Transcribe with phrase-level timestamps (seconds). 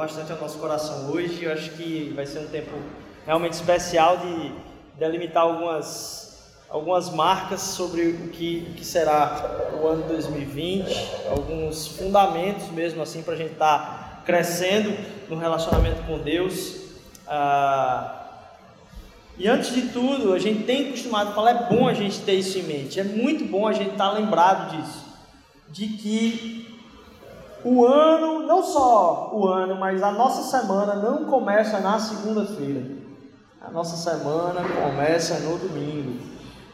[0.00, 1.44] bastante ao nosso coração hoje.
[1.44, 2.70] Eu acho que vai ser um tempo
[3.26, 4.50] realmente especial de
[4.98, 10.88] delimitar algumas, algumas marcas sobre o que, o que será o ano 2020,
[11.28, 14.96] alguns fundamentos mesmo assim para a gente estar tá crescendo
[15.28, 16.76] no relacionamento com Deus.
[17.28, 18.24] Ah,
[19.36, 22.36] e antes de tudo, a gente tem acostumado a falar, é bom a gente ter
[22.36, 25.04] isso em mente, é muito bom a gente estar tá lembrado disso,
[25.68, 26.69] de que
[27.64, 33.00] o ano, não só o ano, mas a nossa semana não começa na segunda-feira.
[33.60, 36.20] A nossa semana começa no domingo.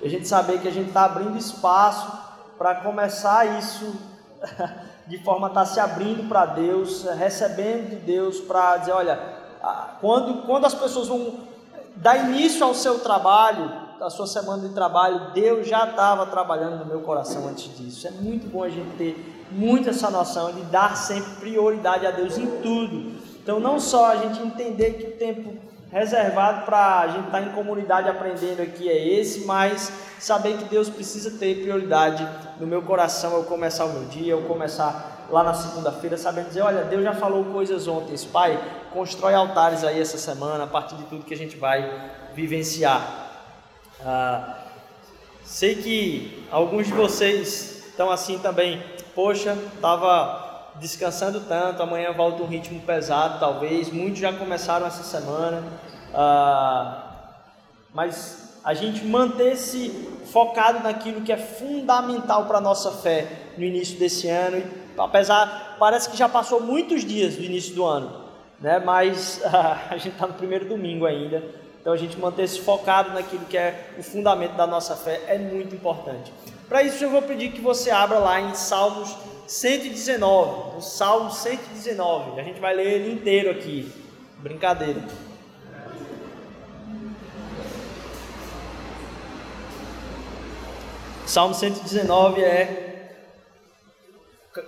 [0.00, 2.12] E a gente saber que a gente está abrindo espaço
[2.56, 3.96] para começar isso
[5.06, 9.18] de forma a estar tá se abrindo para Deus, recebendo de Deus para dizer, olha,
[10.00, 11.34] quando, quando as pessoas vão
[11.96, 16.86] dar início ao seu trabalho, a sua semana de trabalho, Deus já estava trabalhando no
[16.86, 18.06] meu coração antes disso.
[18.06, 22.36] É muito bom a gente ter muito essa noção de dar sempre prioridade a Deus
[22.36, 23.12] em tudo.
[23.42, 25.54] Então, não só a gente entender que o tempo
[25.90, 30.64] reservado para a gente estar tá em comunidade aprendendo aqui é esse, mas saber que
[30.64, 35.42] Deus precisa ter prioridade no meu coração eu começar o meu dia, eu começar lá
[35.42, 38.58] na segunda-feira, sabendo dizer, olha, Deus já falou coisas ontem, Pai,
[38.92, 43.28] constrói altares aí essa semana, a partir de tudo que a gente vai vivenciar.
[44.04, 44.58] Ah,
[45.44, 48.82] sei que alguns de vocês estão assim também
[49.16, 53.90] poxa, estava descansando tanto, amanhã volta um ritmo pesado, talvez.
[53.90, 55.64] Muitos já começaram essa semana,
[56.12, 57.32] ah,
[57.94, 59.88] mas a gente manter-se
[60.30, 63.26] focado naquilo que é fundamental para a nossa fé
[63.56, 64.62] no início desse ano,
[65.04, 68.24] apesar, parece que já passou muitos dias do início do ano,
[68.60, 68.78] né?
[68.78, 69.40] mas
[69.90, 71.42] a gente está no primeiro domingo ainda,
[71.80, 75.74] então a gente manter-se focado naquilo que é o fundamento da nossa fé é muito
[75.74, 76.32] importante.
[76.68, 82.40] Para isso eu vou pedir que você abra lá em Salmos 119, o Salmo 119.
[82.40, 83.92] A gente vai ler ele inteiro aqui.
[84.38, 85.00] Brincadeira.
[91.24, 92.95] Salmo 119 é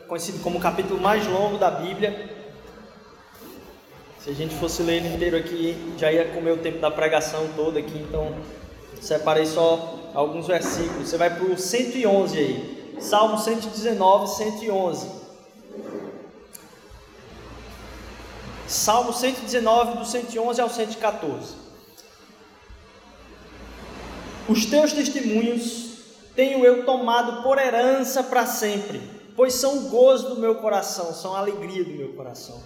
[0.06, 2.36] conhecido como o capítulo mais longo da Bíblia.
[4.20, 7.48] Se a gente fosse ler ele inteiro aqui, já ia comer o tempo da pregação
[7.56, 8.34] toda aqui, então
[9.00, 11.08] separei só alguns versículos.
[11.08, 12.96] Você vai para o 111 aí.
[13.00, 15.18] Salmo 119, 111.
[18.66, 21.54] Salmo 119, do 111 ao 114.
[24.48, 25.88] Os teus testemunhos
[26.34, 29.00] tenho eu tomado por herança para sempre,
[29.38, 32.60] pois são gozo do meu coração, são alegria do meu coração.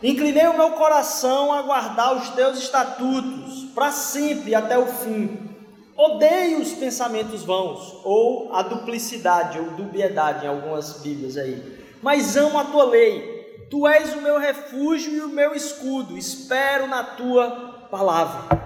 [0.00, 5.50] Inclinei o meu coração a guardar os teus estatutos para sempre até o fim.
[5.96, 11.84] Odeio os pensamentos vãos, ou a duplicidade, ou dubiedade em algumas Bíblias aí.
[12.00, 13.66] Mas amo a tua lei.
[13.68, 16.16] Tu és o meu refúgio e o meu escudo.
[16.16, 18.62] Espero na tua palavra.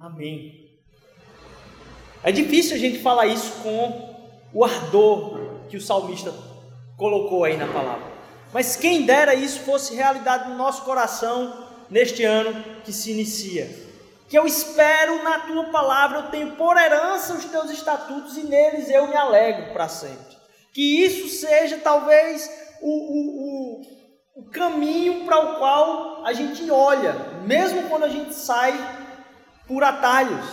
[0.00, 0.76] Amém.
[2.24, 4.16] É difícil a gente falar isso com
[4.52, 6.32] o ardor que o salmista
[6.96, 8.04] colocou aí na palavra.
[8.52, 13.86] Mas quem dera isso fosse realidade no nosso coração neste ano que se inicia
[14.28, 18.90] que eu espero na tua palavra, eu tenho por herança os teus estatutos e neles
[18.90, 20.36] eu me alegro para sempre.
[20.72, 22.50] Que isso seja talvez
[22.82, 27.12] o, o, o, o caminho para o qual a gente olha,
[27.44, 28.74] mesmo quando a gente sai
[29.66, 30.44] por atalhos.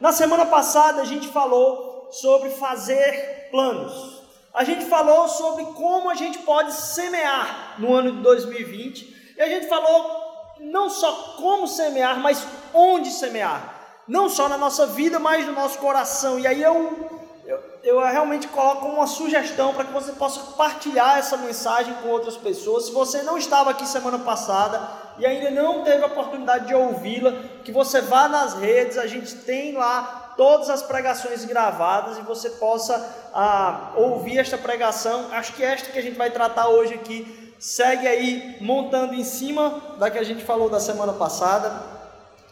[0.00, 4.19] Na semana passada a gente falou sobre fazer planos.
[4.52, 9.34] A gente falou sobre como a gente pode semear no ano de 2020.
[9.36, 10.20] E a gente falou
[10.58, 13.76] não só como semear, mas onde semear.
[14.08, 16.38] Não só na nossa vida, mas no nosso coração.
[16.38, 17.10] E aí eu,
[17.46, 22.36] eu, eu realmente coloco uma sugestão para que você possa partilhar essa mensagem com outras
[22.36, 22.86] pessoas.
[22.86, 24.80] Se você não estava aqui semana passada
[25.16, 27.32] e ainda não teve a oportunidade de ouvi-la,
[27.64, 32.48] que você vá nas redes, a gente tem lá todas as pregações gravadas e você
[32.48, 35.26] possa ah, ouvir esta pregação.
[35.32, 39.82] Acho que esta que a gente vai tratar hoje aqui segue aí montando em cima
[39.98, 41.82] da que a gente falou da semana passada.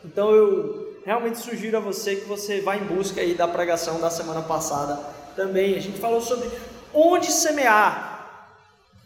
[0.05, 4.11] Então eu realmente sugiro a você que você vá em busca aí da pregação da
[4.11, 5.01] semana passada
[5.35, 5.75] também.
[5.75, 6.47] A gente falou sobre
[6.93, 8.29] onde semear,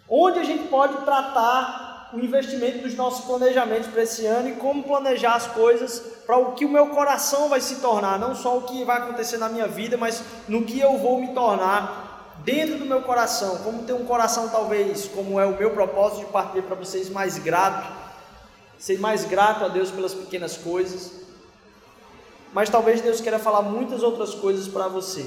[0.09, 4.83] onde a gente pode tratar o investimento dos nossos planejamentos para esse ano e como
[4.83, 8.63] planejar as coisas para o que o meu coração vai se tornar, não só o
[8.63, 12.87] que vai acontecer na minha vida, mas no que eu vou me tornar dentro do
[12.87, 16.75] meu coração, como ter um coração talvez, como é o meu propósito de partir para
[16.75, 18.03] vocês mais grato
[18.83, 21.13] ser mais grato a Deus pelas pequenas coisas.
[22.53, 25.25] Mas talvez Deus queira falar muitas outras coisas para você.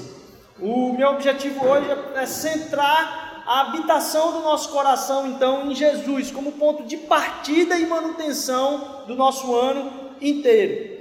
[0.60, 6.52] O meu objetivo hoje é centrar a habitação do nosso coração, então, em Jesus, como
[6.52, 10.96] ponto de partida e manutenção do nosso ano inteiro.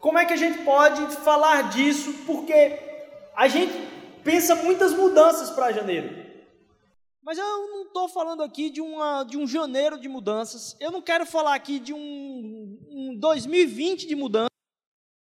[0.00, 2.12] Como é que a gente pode falar disso?
[2.26, 2.78] Porque
[3.36, 3.72] a gente
[4.24, 6.30] pensa muitas mudanças para janeiro.
[7.22, 10.74] Mas eu não estou falando aqui de, uma, de um janeiro de mudanças.
[10.80, 14.48] Eu não quero falar aqui de um, um 2020 de mudanças.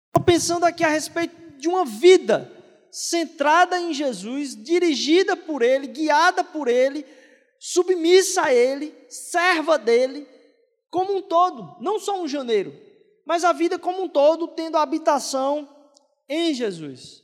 [0.08, 2.50] Estou pensando aqui a respeito de uma vida
[2.90, 7.04] centrada em Jesus, dirigida por Ele, guiada por Ele,
[7.58, 10.26] submissa a Ele, serva dele,
[10.90, 12.74] como um todo, não só um janeiro,
[13.30, 15.68] mas a vida como um todo, tendo habitação
[16.28, 17.22] em Jesus.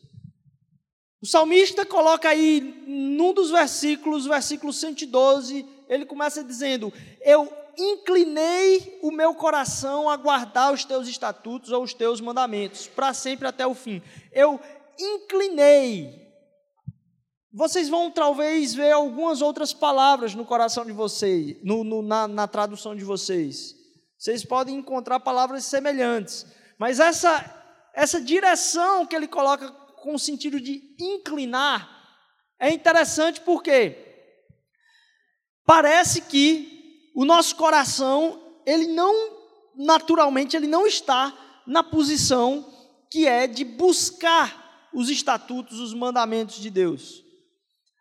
[1.21, 9.11] O salmista coloca aí, num dos versículos, versículo 112, ele começa dizendo: Eu inclinei o
[9.11, 13.75] meu coração a guardar os teus estatutos ou os teus mandamentos, para sempre até o
[13.75, 14.01] fim.
[14.31, 14.61] Eu
[14.97, 16.25] inclinei.
[17.53, 22.47] Vocês vão talvez ver algumas outras palavras no coração de vocês, no, no, na, na
[22.47, 23.76] tradução de vocês.
[24.19, 26.47] Vocês podem encontrar palavras semelhantes,
[26.79, 27.45] mas essa,
[27.95, 31.97] essa direção que ele coloca com o sentido de inclinar
[32.59, 33.97] é interessante porque
[35.67, 39.13] parece que o nosso coração, ele não,
[39.75, 41.37] naturalmente, ele não está
[41.67, 42.73] na posição
[43.11, 47.23] que é de buscar os estatutos, os mandamentos de Deus.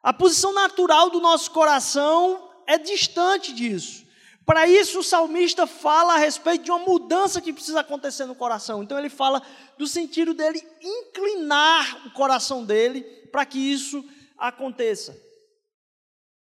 [0.02, 4.05] A posição natural do nosso coração é distante disso.
[4.46, 8.84] Para isso, o salmista fala a respeito de uma mudança que precisa acontecer no coração.
[8.84, 9.42] Então, ele fala
[9.78, 13.02] do sentido dele inclinar o coração dele
[13.32, 14.06] para que isso
[14.38, 15.25] aconteça.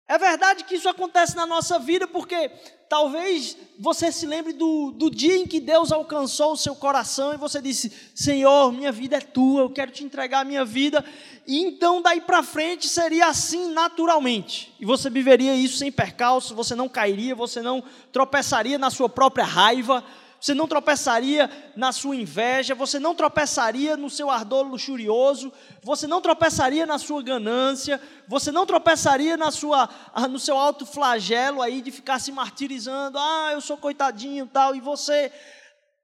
[0.07, 2.49] É verdade que isso acontece na nossa vida, porque
[2.87, 7.37] talvez você se lembre do, do dia em que Deus alcançou o seu coração e
[7.37, 11.03] você disse: Senhor, minha vida é tua, eu quero te entregar a minha vida.
[11.45, 14.73] E então daí para frente seria assim naturalmente.
[14.79, 19.45] E você viveria isso sem percalço, você não cairia, você não tropeçaria na sua própria
[19.45, 20.01] raiva
[20.39, 25.51] você não tropeçaria na sua inveja, você não tropeçaria no seu ardor luxurioso,
[25.81, 30.85] você não tropeçaria na sua ganância, você não tropeçaria na sua, ah, no seu alto
[30.85, 35.31] flagelo aí de ficar se martirizando, ah, eu sou coitadinho tal, e você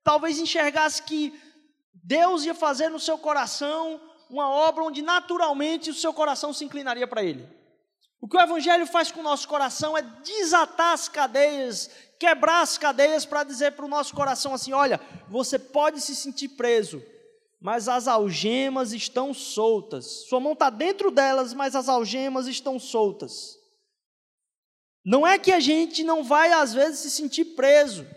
[0.04, 1.34] talvez enxergasse que
[1.94, 7.08] Deus ia fazer no seu coração uma obra onde naturalmente o seu coração se inclinaria
[7.08, 7.48] para Ele.
[8.20, 11.90] O que o Evangelho faz com o nosso coração é desatar as cadeias
[12.24, 14.98] quebrar as cadeias para dizer para o nosso coração assim: olha,
[15.28, 17.04] você pode se sentir preso,
[17.60, 20.06] mas as algemas estão soltas.
[20.30, 23.60] Sua mão está dentro delas, mas as algemas estão soltas.
[25.06, 28.08] Não é que a gente não vai, às vezes, se sentir preso.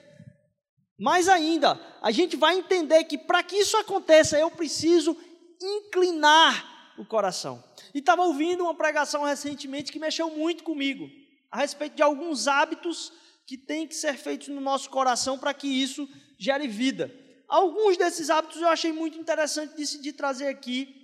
[0.96, 5.16] Mais ainda, a gente vai entender que para que isso aconteça, eu preciso
[5.60, 7.62] inclinar o coração.
[7.92, 11.10] E estava ouvindo uma pregação recentemente que mexeu muito comigo,
[11.50, 13.12] a respeito de alguns hábitos
[13.46, 17.14] que tem que ser feitos no nosso coração para que isso gere vida.
[17.48, 20.94] Alguns desses hábitos eu achei muito interessante decidir trazer aqui.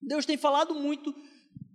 [0.00, 1.14] Deus tem falado muito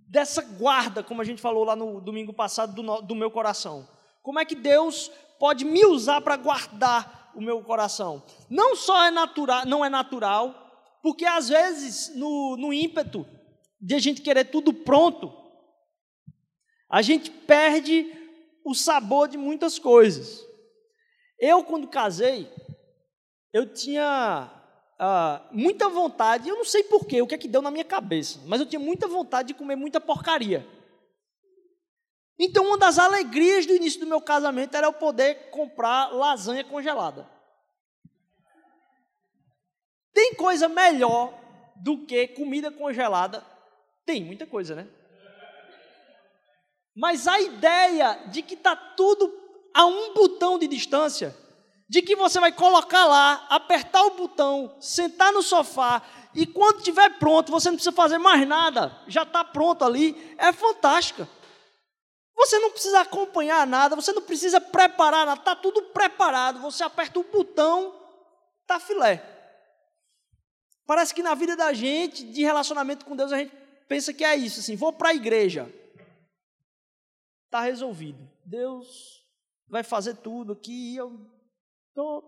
[0.08, 3.86] dessa guarda, como a gente falou lá no domingo passado, do, do meu coração.
[4.22, 8.22] Como é que Deus pode me usar para guardar o meu coração?
[8.48, 13.26] Não só é natural, não é natural, porque às vezes no, no ímpeto
[13.80, 15.32] de a gente querer tudo pronto,
[16.88, 18.19] a gente perde
[18.64, 20.46] o sabor de muitas coisas.
[21.38, 22.50] Eu, quando casei,
[23.52, 24.50] eu tinha
[25.00, 28.40] uh, muita vontade, eu não sei porquê, o que é que deu na minha cabeça,
[28.46, 30.66] mas eu tinha muita vontade de comer muita porcaria.
[32.38, 37.28] Então, uma das alegrias do início do meu casamento era eu poder comprar lasanha congelada.
[40.12, 41.38] Tem coisa melhor
[41.76, 43.44] do que comida congelada?
[44.06, 44.88] Tem muita coisa, né?
[47.00, 49.32] Mas a ideia de que está tudo
[49.72, 51.34] a um botão de distância,
[51.88, 56.02] de que você vai colocar lá, apertar o botão, sentar no sofá
[56.34, 60.52] e quando estiver pronto, você não precisa fazer mais nada, já está pronto ali, é
[60.52, 61.26] fantástica.
[62.36, 66.60] Você não precisa acompanhar nada, você não precisa preparar nada, está tudo preparado.
[66.60, 67.94] Você aperta o botão,
[68.60, 69.24] está filé.
[70.86, 73.54] Parece que na vida da gente, de relacionamento com Deus, a gente
[73.88, 75.79] pensa que é isso, assim, vou para a igreja
[77.50, 78.30] está resolvido.
[78.46, 79.26] Deus
[79.68, 80.94] vai fazer tudo aqui.
[80.94, 81.20] Eu
[81.92, 82.22] tô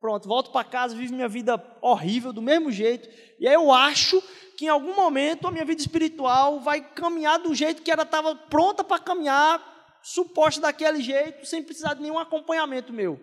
[0.00, 3.08] pronto, volto para casa, vivo minha vida horrível do mesmo jeito.
[3.38, 4.20] E aí eu acho
[4.58, 8.34] que em algum momento a minha vida espiritual vai caminhar do jeito que ela estava
[8.34, 9.62] pronta para caminhar,
[10.02, 13.18] suposta daquele jeito, sem precisar de nenhum acompanhamento meu.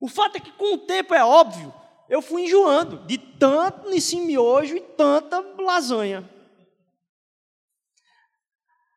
[0.00, 1.74] O fato é que com o tempo é óbvio,
[2.08, 6.28] eu fui enjoando de tanto nesse miojo e tanta lasanha.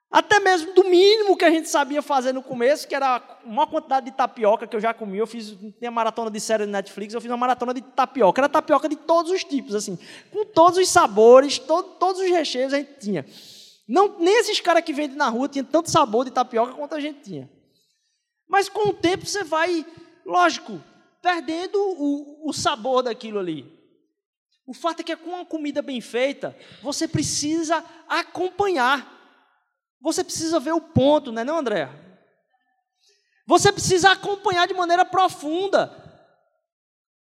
[0.09, 4.05] Até mesmo do mínimo que a gente sabia fazer no começo, que era uma quantidade
[4.05, 5.17] de tapioca que eu já comi.
[5.17, 8.39] Eu fiz tem a maratona de série de Netflix, eu fiz uma maratona de tapioca.
[8.39, 9.99] Era tapioca de todos os tipos, assim,
[10.31, 13.25] com todos os sabores, todos os recheios a gente tinha.
[13.87, 16.99] Não, nem esses caras que vendem na rua tinham tanto sabor de tapioca quanto a
[16.99, 17.49] gente tinha.
[18.47, 19.85] Mas com o tempo você vai,
[20.25, 20.81] lógico,
[21.21, 23.77] perdendo o, o sabor daquilo ali.
[24.65, 29.16] O fato é que com uma comida bem feita, você precisa acompanhar.
[30.01, 31.89] Você precisa ver o ponto, não é não, André?
[33.45, 36.03] Você precisa acompanhar de maneira profunda.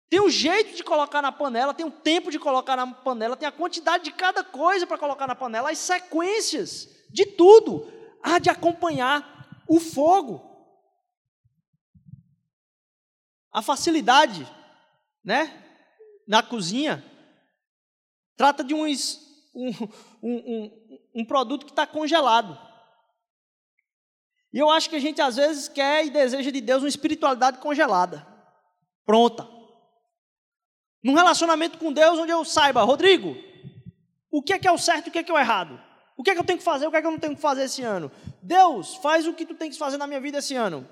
[0.09, 3.47] Tem um jeito de colocar na panela, tem um tempo de colocar na panela, tem
[3.47, 7.91] a quantidade de cada coisa para colocar na panela, as sequências de tudo.
[8.21, 10.41] Há de acompanhar o fogo.
[13.51, 14.47] A facilidade,
[15.23, 15.63] né?
[16.27, 17.03] Na cozinha,
[18.35, 19.19] trata de uns,
[19.53, 19.69] um,
[20.23, 22.57] um, um, um produto que está congelado.
[24.53, 27.57] E eu acho que a gente às vezes quer e deseja de Deus uma espiritualidade
[27.57, 28.25] congelada,
[29.05, 29.47] pronta.
[31.03, 33.35] Num relacionamento com Deus onde eu saiba, Rodrigo,
[34.31, 35.79] o que é que é o certo e o que é que é o errado?
[36.17, 37.35] O que é que eu tenho que fazer, o que é que eu não tenho
[37.35, 38.11] que fazer esse ano?
[38.41, 40.87] Deus, faz o que tu tem que fazer na minha vida esse ano.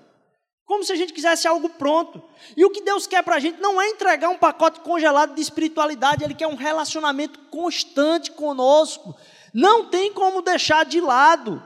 [0.66, 2.24] Como se a gente quisesse algo pronto.
[2.56, 5.42] E o que Deus quer para a gente não é entregar um pacote congelado de
[5.42, 9.16] espiritualidade, Ele quer um relacionamento constante conosco.
[9.54, 11.64] Não tem como deixar de lado.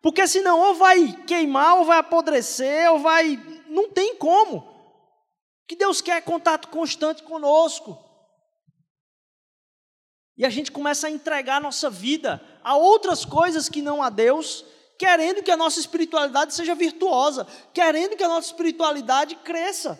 [0.00, 3.36] Porque senão ou vai queimar, ou vai apodrecer, ou vai.
[3.68, 4.76] Não tem como
[5.66, 7.98] que Deus quer contato constante conosco.
[10.36, 14.10] E a gente começa a entregar a nossa vida a outras coisas que não a
[14.10, 14.64] Deus,
[14.98, 19.98] querendo que a nossa espiritualidade seja virtuosa, querendo que a nossa espiritualidade cresça.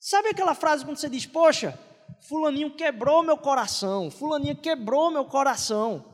[0.00, 1.78] Sabe aquela frase quando você diz, poxa,
[2.28, 6.04] Fulaninho quebrou meu coração, Fulaninha quebrou meu coração.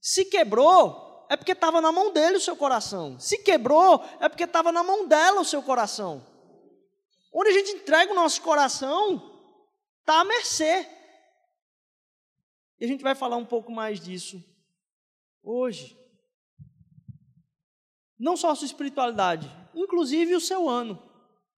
[0.00, 3.18] Se quebrou, é porque estava na mão dele o seu coração.
[3.18, 6.24] Se quebrou, é porque estava na mão dela o seu coração.
[7.32, 9.32] Onde a gente entrega o nosso coração,
[10.00, 10.88] está à mercê.
[12.78, 14.44] E a gente vai falar um pouco mais disso
[15.42, 15.96] hoje.
[18.18, 21.02] Não só a sua espiritualidade, inclusive o seu ano.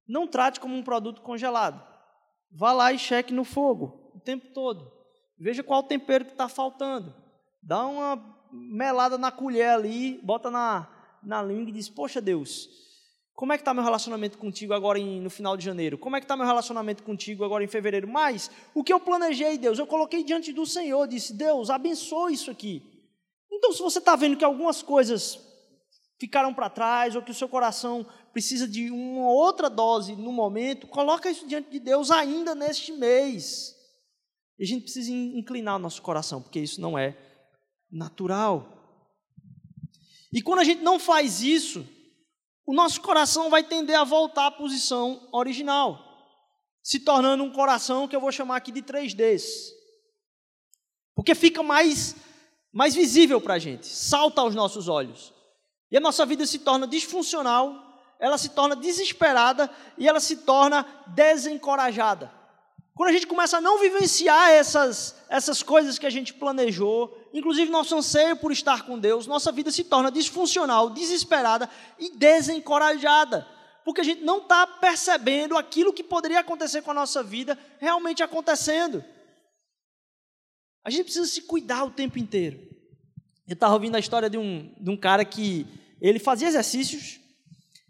[0.07, 1.98] Não trate como um produto congelado.
[2.51, 4.91] Vá lá e cheque no fogo o tempo todo.
[5.39, 7.15] Veja qual tempero que está faltando.
[7.63, 10.89] Dá uma melada na colher ali, bota na,
[11.23, 12.69] na língua e diz: Poxa Deus,
[13.35, 15.97] como é que está meu relacionamento contigo agora em, no final de janeiro?
[15.97, 18.09] Como é que está meu relacionamento contigo agora em fevereiro?
[18.09, 22.51] Mas o que eu planejei, Deus, eu coloquei diante do Senhor, disse, Deus, abençoe isso
[22.51, 22.83] aqui.
[23.51, 25.39] Então, se você está vendo que algumas coisas
[26.19, 28.05] ficaram para trás, ou que o seu coração
[28.39, 33.75] precisa de uma outra dose no momento, coloca isso diante de Deus ainda neste mês.
[34.57, 37.19] E a gente precisa inclinar o nosso coração, porque isso não é
[37.91, 38.65] natural.
[40.33, 41.85] E quando a gente não faz isso,
[42.65, 45.99] o nosso coração vai tender a voltar à posição original,
[46.81, 49.43] se tornando um coração que eu vou chamar aqui de 3Ds.
[51.13, 52.15] Porque fica mais,
[52.73, 55.35] mais visível para a gente, salta aos nossos olhos.
[55.91, 57.88] E a nossa vida se torna disfuncional,
[58.19, 62.39] ela se torna desesperada e ela se torna desencorajada.
[62.99, 67.71] Quando a gente começa a não vivenciar essas, essas coisas que a gente planejou, inclusive
[67.71, 73.47] nosso anseio por estar com Deus, nossa vida se torna disfuncional, desesperada e desencorajada,
[73.85, 78.21] porque a gente não está percebendo aquilo que poderia acontecer com a nossa vida realmente
[78.21, 79.05] acontecendo.
[80.85, 82.59] A gente precisa se cuidar o tempo inteiro.
[83.47, 85.67] Eu estava ouvindo a história de um, de um cara que
[86.01, 87.21] ele fazia exercícios,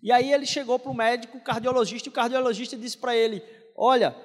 [0.02, 3.42] e aí ele chegou para o médico, cardiologista, e o cardiologista disse para ele:
[3.76, 4.16] Olha,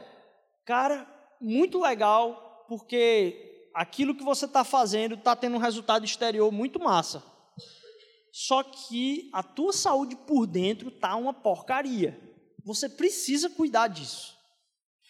[0.66, 1.08] cara,
[1.42, 7.24] muito legal, porque aquilo que você está fazendo está tendo um resultado exterior muito massa.
[8.32, 12.20] Só que a tua saúde por dentro está uma porcaria.
[12.64, 14.36] Você precisa cuidar disso.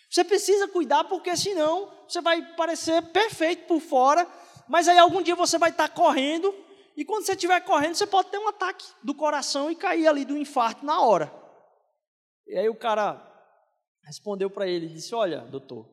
[0.10, 4.28] Você precisa cuidar porque senão você vai parecer perfeito por fora,
[4.68, 6.54] mas aí algum dia você vai estar tá correndo
[6.96, 10.26] e quando você estiver correndo você pode ter um ataque do coração e cair ali
[10.26, 11.34] do infarto na hora.
[12.48, 13.22] E aí o cara
[14.06, 15.90] respondeu para ele, disse: "Olha, doutor,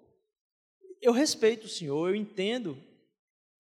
[1.01, 2.77] eu respeito o senhor, eu entendo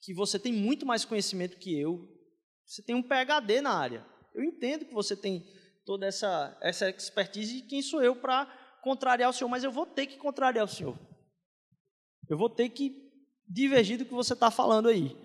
[0.00, 2.08] que você tem muito mais conhecimento que eu,
[2.66, 4.06] você tem um PhD na área.
[4.34, 5.44] Eu entendo que você tem
[5.84, 8.46] toda essa, essa expertise e quem sou eu para
[8.82, 10.98] contrariar o senhor, mas eu vou ter que contrariar o senhor.
[12.28, 13.10] Eu vou ter que
[13.48, 15.16] divergir do que você está falando aí.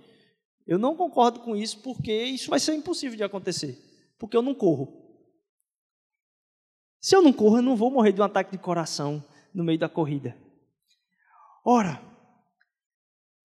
[0.66, 3.78] Eu não concordo com isso porque isso vai ser impossível de acontecer,
[4.18, 5.06] porque eu não corro.
[7.00, 9.78] Se eu não corro, eu não vou morrer de um ataque de coração no meio
[9.78, 10.36] da corrida.
[11.64, 12.02] Ora,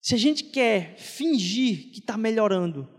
[0.01, 2.89] se a gente quer fingir que está melhorando,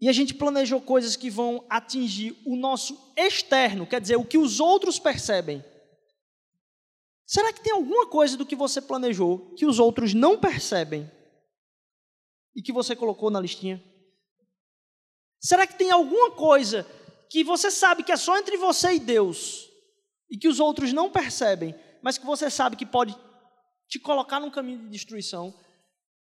[0.00, 4.38] e a gente planejou coisas que vão atingir o nosso externo, quer dizer, o que
[4.38, 5.64] os outros percebem.
[7.26, 11.10] Será que tem alguma coisa do que você planejou que os outros não percebem
[12.58, 13.80] e que você colocou na listinha?
[15.40, 16.84] Será que tem alguma coisa
[17.30, 19.70] que você sabe que é só entre você e Deus
[20.28, 21.72] e que os outros não percebem,
[22.02, 23.16] mas que você sabe que pode
[23.88, 25.54] te colocar num caminho de destruição?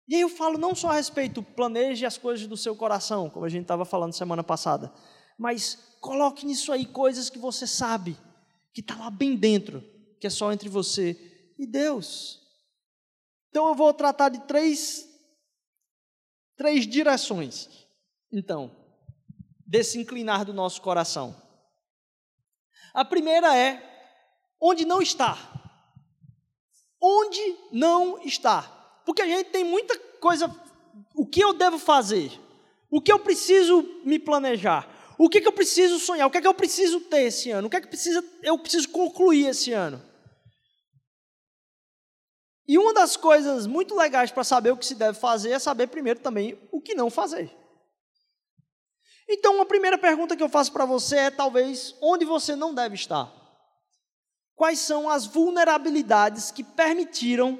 [0.06, 3.44] E aí eu falo não só a respeito, planeje as coisas do seu coração, como
[3.44, 4.94] a gente estava falando semana passada,
[5.36, 8.16] mas coloque nisso aí coisas que você sabe,
[8.72, 9.82] que está lá bem dentro,
[10.20, 12.38] que é só entre você e Deus.
[13.50, 15.11] Então eu vou tratar de três,
[16.56, 17.68] três direções,
[18.32, 18.70] então,
[19.66, 21.34] desse inclinar do nosso coração.
[22.92, 23.82] A primeira é
[24.60, 25.38] onde não está.
[27.00, 28.62] Onde não está.
[29.04, 30.54] Porque a gente tem muita coisa.
[31.14, 32.30] O que eu devo fazer?
[32.90, 34.88] O que eu preciso me planejar?
[35.18, 36.26] O que, que eu preciso sonhar?
[36.26, 37.68] O que, que eu preciso ter esse ano?
[37.68, 40.02] O que que precisa, eu preciso concluir esse ano?
[42.66, 45.88] E uma das coisas muito legais para saber o que se deve fazer é saber
[45.88, 47.50] primeiro também o que não fazer.
[49.28, 52.94] Então, uma primeira pergunta que eu faço para você é talvez onde você não deve
[52.94, 53.32] estar.
[54.54, 57.58] Quais são as vulnerabilidades que permitiram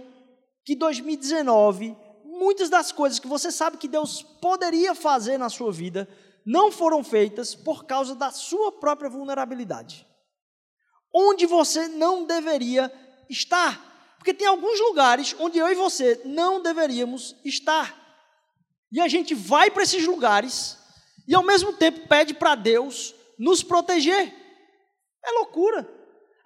[0.65, 6.09] que 2019, muitas das coisas que você sabe que Deus poderia fazer na sua vida,
[6.45, 10.07] não foram feitas por causa da sua própria vulnerabilidade.
[11.15, 12.93] Onde você não deveria
[13.29, 13.92] estar.
[14.23, 17.93] Porque tem alguns lugares onde eu e você não deveríamos estar.
[18.93, 20.79] E a gente vai para esses lugares
[21.27, 24.33] e ao mesmo tempo pede para Deus nos proteger.
[25.25, 25.93] É loucura.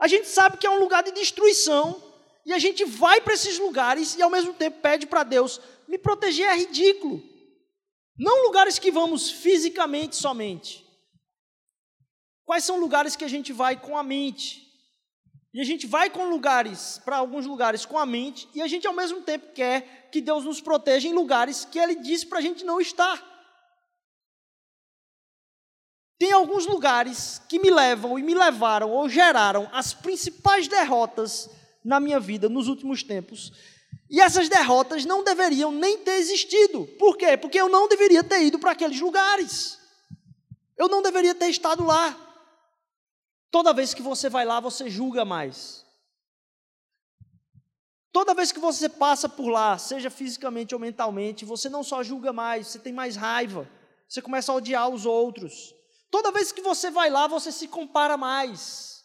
[0.00, 2.02] A gente sabe que é um lugar de destruição,
[2.46, 5.98] e a gente vai para esses lugares e ao mesmo tempo pede para Deus me
[5.98, 7.22] proteger é ridículo.
[8.18, 10.82] Não lugares que vamos fisicamente somente.
[12.46, 14.65] Quais são lugares que a gente vai com a mente?
[15.56, 18.86] E a gente vai com lugares, para alguns lugares com a mente, e a gente
[18.86, 22.42] ao mesmo tempo quer que Deus nos proteja em lugares que Ele disse para a
[22.42, 23.24] gente não estar.
[26.18, 31.48] Tem alguns lugares que me levam e me levaram ou geraram as principais derrotas
[31.82, 33.50] na minha vida nos últimos tempos.
[34.10, 36.86] E essas derrotas não deveriam nem ter existido.
[36.98, 37.34] Por quê?
[37.34, 39.78] Porque eu não deveria ter ido para aqueles lugares.
[40.76, 42.25] Eu não deveria ter estado lá.
[43.56, 45.82] Toda vez que você vai lá, você julga mais.
[48.12, 52.34] Toda vez que você passa por lá, seja fisicamente ou mentalmente, você não só julga
[52.34, 53.66] mais, você tem mais raiva.
[54.06, 55.74] Você começa a odiar os outros.
[56.10, 59.02] Toda vez que você vai lá, você se compara mais.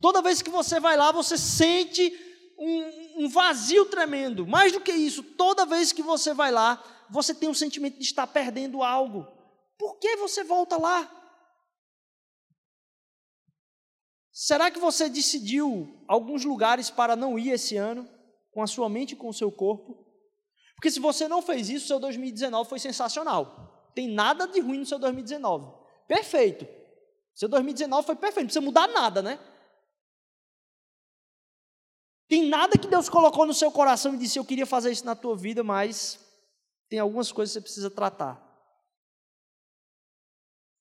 [0.00, 2.12] Toda vez que você vai lá, você sente
[2.58, 4.44] um, um, vazio tremendo.
[4.48, 8.04] Mais do que isso, toda vez que você vai lá, você tem um sentimento de
[8.04, 9.28] estar perdendo algo.
[9.78, 11.21] Por que você volta lá?
[14.32, 18.08] Será que você decidiu alguns lugares para não ir esse ano,
[18.50, 20.06] com a sua mente e com o seu corpo?
[20.74, 23.90] Porque se você não fez isso, seu 2019 foi sensacional.
[23.94, 25.70] Tem nada de ruim no seu 2019.
[26.08, 26.66] Perfeito.
[27.34, 29.38] Seu 2019 foi perfeito, não precisa mudar nada, né?
[32.26, 35.14] Tem nada que Deus colocou no seu coração e disse: Eu queria fazer isso na
[35.14, 36.18] tua vida, mas
[36.88, 38.40] tem algumas coisas que você precisa tratar.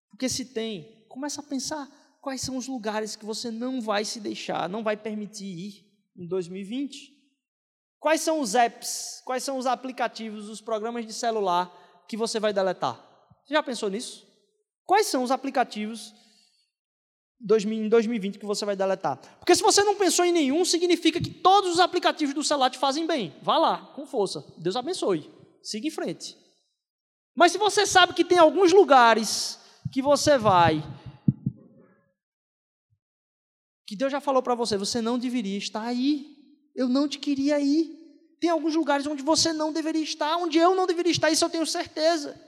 [0.09, 1.89] Porque se tem, começa a pensar
[2.21, 6.27] quais são os lugares que você não vai se deixar, não vai permitir ir em
[6.27, 7.19] 2020.
[7.99, 11.69] Quais são os apps, quais são os aplicativos, os programas de celular
[12.07, 12.95] que você vai deletar?
[13.43, 14.25] Você já pensou nisso?
[14.86, 16.13] Quais são os aplicativos
[17.43, 19.17] em 2020 que você vai deletar.
[19.39, 22.77] Porque se você não pensou em nenhum, significa que todos os aplicativos do celular te
[22.77, 23.36] fazem bem.
[23.41, 24.45] Vá lá, com força.
[24.57, 25.29] Deus abençoe.
[25.63, 26.38] Siga em frente.
[27.36, 29.60] Mas se você sabe que tem alguns lugares
[29.91, 30.84] que você vai,
[33.91, 36.38] que Deus já falou para você, você não deveria estar aí.
[36.73, 37.89] Eu não te queria ir.
[38.39, 41.49] Tem alguns lugares onde você não deveria estar, onde eu não deveria estar, isso eu
[41.49, 42.39] tenho certeza.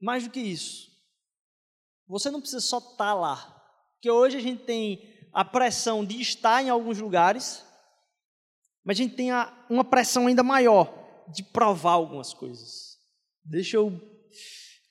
[0.00, 0.90] Mais do que isso,
[2.04, 3.36] você não precisa só estar tá lá,
[3.92, 7.64] porque hoje a gente tem a pressão de estar em alguns lugares,
[8.84, 10.92] mas a gente tem a, uma pressão ainda maior
[11.32, 12.98] de provar algumas coisas.
[13.44, 13.92] Deixa eu.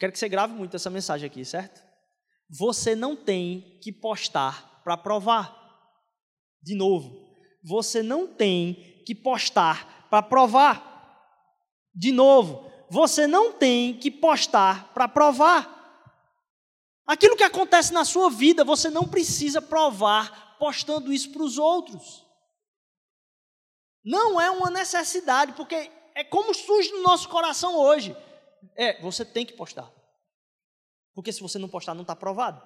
[0.04, 1.82] Quero que você grave muito essa mensagem aqui, certo?
[2.50, 5.58] Você não tem que postar para provar.
[6.62, 11.16] De novo, você não tem que postar para provar.
[11.96, 15.72] De novo, você não tem que postar para provar.
[17.08, 22.28] Aquilo que acontece na sua vida, você não precisa provar postando isso para os outros.
[24.04, 28.14] Não é uma necessidade, porque é como surge no nosso coração hoje.
[28.76, 29.92] É, você tem que postar.
[31.14, 32.62] Porque se você não postar, não está aprovado.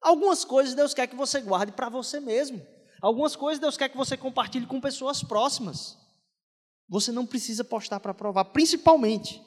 [0.00, 2.64] Algumas coisas Deus quer que você guarde para você mesmo.
[3.00, 5.96] Algumas coisas Deus quer que você compartilhe com pessoas próximas.
[6.88, 9.42] Você não precisa postar para provar, principalmente.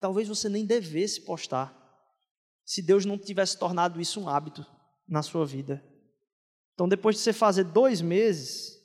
[0.00, 1.74] Talvez você nem devesse postar,
[2.64, 4.66] se Deus não tivesse tornado isso um hábito
[5.08, 5.82] na sua vida.
[6.74, 8.76] Então, depois de você fazer dois meses,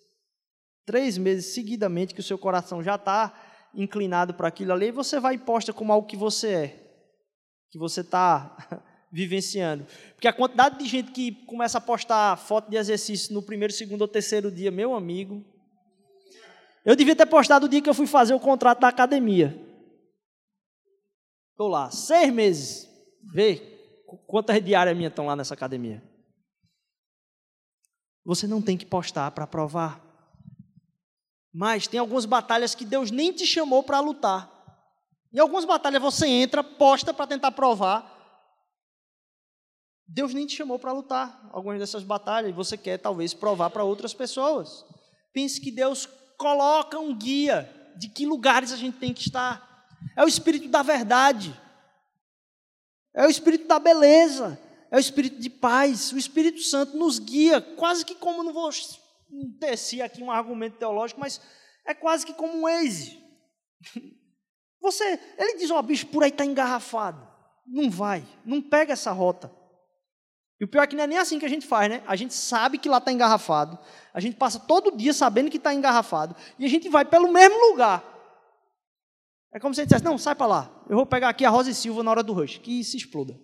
[0.86, 3.41] três meses seguidamente, que o seu coração já está
[3.74, 6.68] inclinado para aquilo ali, você vai e posta como algo que você é,
[7.70, 8.56] que você está
[9.12, 9.86] vivenciando.
[10.14, 14.02] Porque a quantidade de gente que começa a postar foto de exercício no primeiro, segundo
[14.02, 15.46] ou terceiro dia, meu amigo.
[16.84, 19.56] Eu devia ter postado o dia que eu fui fazer o contrato da academia.
[21.52, 22.90] Estou lá, seis meses.
[23.34, 23.62] Vê
[24.28, 26.04] quantas diárias minhas estão lá nessa academia.
[28.26, 30.11] Você não tem que postar para provar.
[31.54, 34.50] Mas tem algumas batalhas que Deus nem te chamou para lutar.
[35.34, 38.22] Em algumas batalhas você entra, posta para tentar provar,
[40.14, 43.86] Deus nem te chamou para lutar algumas dessas batalhas e você quer talvez provar para
[43.86, 44.86] outras pessoas.
[45.32, 49.88] Pense que Deus coloca um guia de que lugares a gente tem que estar.
[50.18, 51.58] É o espírito da verdade.
[53.14, 54.60] É o espírito da beleza.
[54.92, 56.12] É o espírito de paz.
[56.12, 58.68] O Espírito Santo nos guia, quase que como não vou
[59.60, 61.42] tecer aqui um argumento teológico, mas
[61.86, 63.22] é quase que como um Waze.
[64.82, 67.28] Você, ele diz, ó, oh, bicho, por aí está engarrafado.
[67.68, 69.52] Não vai, não pega essa rota.
[70.60, 72.04] E o pior é que não é nem assim que a gente faz, né?
[72.06, 73.80] A gente sabe que lá está engarrafado,
[74.14, 77.58] a gente passa todo dia sabendo que está engarrafado, e a gente vai pelo mesmo
[77.72, 78.04] lugar.
[79.52, 81.50] É como se a gente dissesse, não, sai para lá, eu vou pegar aqui a
[81.50, 83.40] Rosa e Silva na hora do rush, que se exploda.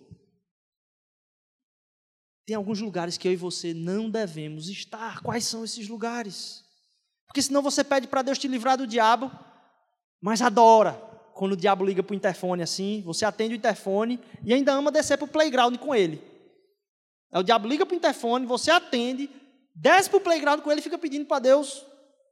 [2.48, 5.20] Tem alguns lugares que eu e você não devemos estar.
[5.20, 6.64] Quais são esses lugares?
[7.26, 9.30] Porque senão você pede para Deus te livrar do diabo,
[10.18, 10.94] mas adora
[11.34, 14.90] quando o diabo liga para o interfone assim, você atende o interfone e ainda ama
[14.90, 16.22] descer para o playground com ele.
[17.30, 19.28] Aí o diabo liga para o interfone, você atende,
[19.74, 21.84] desce para o playground com ele e fica pedindo para Deus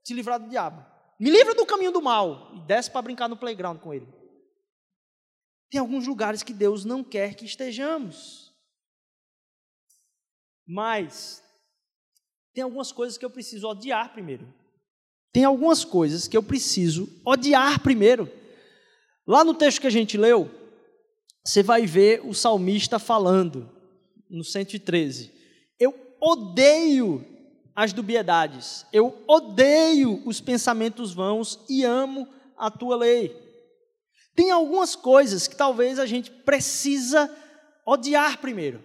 [0.02, 0.83] te livrar do diabo.
[1.20, 2.52] Me livra do caminho do mal.
[2.55, 4.09] E desce para brincar no playground com ele.
[5.70, 8.46] Tem alguns lugares que Deus não quer que estejamos.
[10.66, 11.42] Mas
[12.52, 14.52] tem algumas coisas que eu preciso odiar primeiro.
[15.33, 18.31] Tem algumas coisas que eu preciso odiar primeiro.
[19.26, 20.50] Lá no texto que a gente leu,
[21.44, 23.70] você vai ver o salmista falando
[24.29, 25.33] no 113.
[25.79, 27.24] Eu odeio
[27.74, 32.26] as dubiedades, eu odeio os pensamentos vãos e amo
[32.57, 33.37] a tua lei.
[34.35, 37.31] Tem algumas coisas que talvez a gente precisa
[37.85, 38.83] odiar primeiro,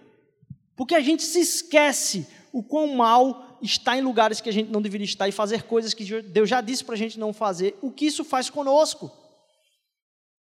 [0.76, 4.82] porque a gente se esquece o quão mal está em lugares que a gente não
[4.82, 7.90] deveria estar e fazer coisas que Deus já disse para a gente não fazer, o
[7.90, 9.10] que isso faz conosco.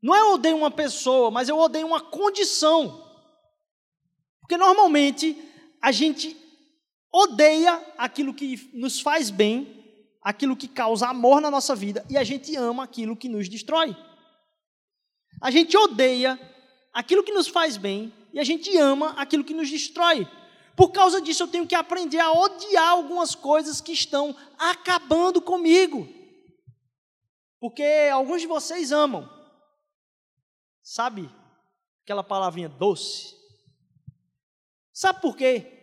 [0.01, 3.05] Não é eu odeio uma pessoa, mas eu odeio uma condição.
[4.39, 5.37] Porque normalmente
[5.81, 6.35] a gente
[7.11, 9.83] odeia aquilo que nos faz bem,
[10.21, 13.95] aquilo que causa amor na nossa vida, e a gente ama aquilo que nos destrói.
[15.41, 16.39] A gente odeia
[16.93, 20.27] aquilo que nos faz bem e a gente ama aquilo que nos destrói.
[20.75, 26.07] Por causa disso, eu tenho que aprender a odiar algumas coisas que estão acabando comigo.
[27.59, 29.29] Porque alguns de vocês amam.
[30.81, 31.29] Sabe
[32.03, 33.35] aquela palavrinha doce?
[34.93, 35.78] Sabe por quê?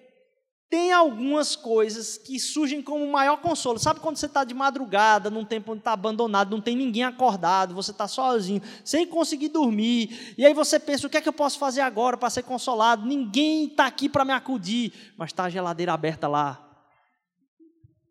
[0.69, 3.79] Tem algumas coisas que surgem como maior consolo.
[3.79, 7.75] Sabe quando você está de madrugada, num tempo onde está abandonado, não tem ninguém acordado,
[7.75, 11.33] você está sozinho, sem conseguir dormir, e aí você pensa: o que é que eu
[11.33, 13.07] posso fazer agora para ser consolado?
[13.07, 16.63] Ninguém está aqui para me acudir, mas está a geladeira aberta lá.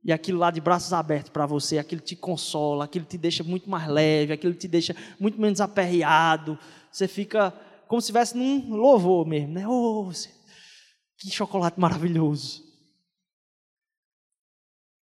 [0.02, 3.70] E aquilo lá de braços abertos para você, aquilo te consola, aquilo te deixa muito
[3.70, 6.58] mais leve, aquilo te deixa muito menos aperreado.
[6.92, 7.52] Você fica
[7.88, 9.68] como se estivesse num louvor mesmo, né?
[9.68, 10.10] Oh,
[11.18, 12.64] que chocolate maravilhoso.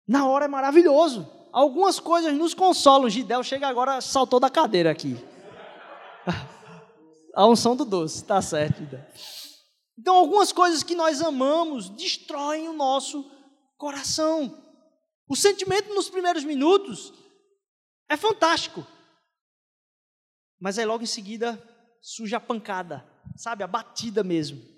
[0.07, 1.29] Na hora é maravilhoso.
[1.51, 3.09] Algumas coisas nos consolam.
[3.09, 5.15] Gidel chega agora, saltou da cadeira aqui.
[7.35, 9.05] A unção do doce, tá certo, Gidel.
[9.97, 13.29] Então, algumas coisas que nós amamos destroem o nosso
[13.77, 14.57] coração.
[15.27, 17.13] O sentimento nos primeiros minutos
[18.09, 18.85] é fantástico.
[20.59, 21.61] Mas aí logo em seguida
[22.01, 23.63] surge a pancada, sabe?
[23.63, 24.72] A batida mesmo.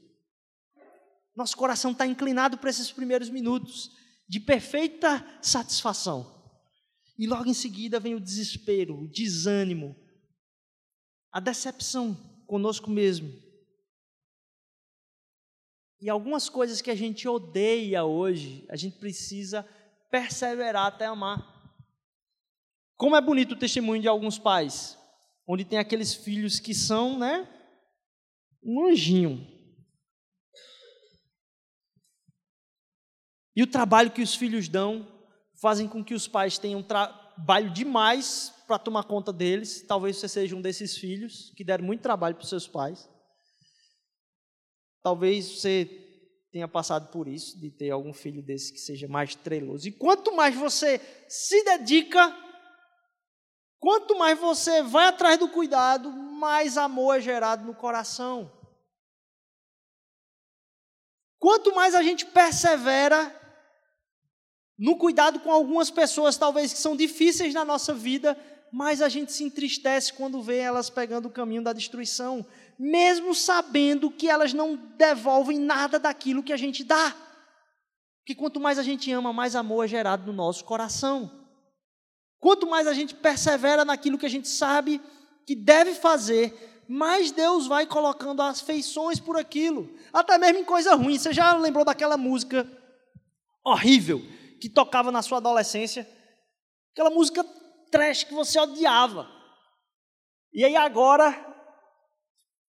[1.36, 3.92] Nosso coração está inclinado para esses primeiros minutos
[4.28, 6.34] de perfeita satisfação.
[7.18, 9.96] E logo em seguida vem o desespero, o desânimo,
[11.32, 12.16] a decepção
[12.48, 13.32] conosco mesmo.
[16.00, 19.64] E algumas coisas que a gente odeia hoje, a gente precisa
[20.12, 21.54] perseverar até amar.
[22.96, 24.98] Como é bonito o testemunho de alguns pais,
[25.48, 27.50] onde tem aqueles filhos que são, né,
[28.64, 29.55] um anjinho.
[33.56, 35.08] E o trabalho que os filhos dão
[35.62, 39.86] fazem com que os pais tenham trabalho demais para tomar conta deles.
[39.88, 43.10] Talvez você seja um desses filhos que deram muito trabalho para os seus pais.
[45.02, 45.86] Talvez você
[46.52, 49.88] tenha passado por isso, de ter algum filho desse que seja mais treloso.
[49.88, 52.36] E quanto mais você se dedica,
[53.80, 58.52] quanto mais você vai atrás do cuidado, mais amor é gerado no coração.
[61.38, 63.45] Quanto mais a gente persevera
[64.78, 68.38] no cuidado com algumas pessoas, talvez que são difíceis na nossa vida,
[68.72, 72.46] mais a gente se entristece quando vê elas pegando o caminho da destruição
[72.78, 77.16] mesmo sabendo que elas não devolvem nada daquilo que a gente dá.
[78.20, 81.32] Porque quanto mais a gente ama, mais amor é gerado no nosso coração.
[82.40, 85.02] Quanto mais a gente persevera naquilo que a gente sabe
[85.46, 89.90] que deve fazer, mais Deus vai colocando as feições por aquilo.
[90.12, 91.18] Até mesmo em coisa ruim.
[91.18, 92.68] Você já lembrou daquela música
[93.64, 94.22] horrível
[94.60, 96.08] que tocava na sua adolescência?
[96.94, 97.44] Aquela música
[97.92, 99.30] trash que você odiava.
[100.54, 101.54] E aí agora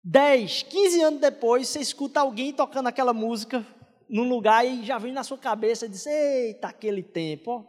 [0.03, 3.65] 10, 15 anos depois, você escuta alguém tocando aquela música
[4.09, 7.63] num lugar e já vem na sua cabeça e diz: Eita, aquele tempo ó,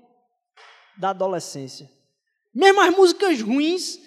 [0.99, 1.91] da adolescência.
[2.55, 3.99] Mesmo as músicas ruins,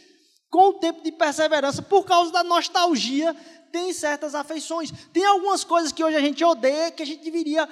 [0.49, 3.35] com o tempo de perseverança, por causa da nostalgia,
[3.71, 4.91] tem certas afeições.
[5.11, 7.67] Tem algumas coisas que hoje a gente odeia que a gente deveria